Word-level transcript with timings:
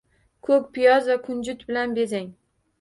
Ko‘k 0.47 0.65
piyoz 0.77 1.11
va 1.13 1.19
kunjut 1.29 1.63
bilan 1.71 1.97
bezang 2.01 2.37